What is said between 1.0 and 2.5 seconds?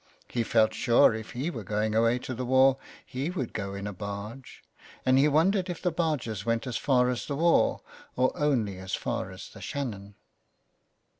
if he were going away to the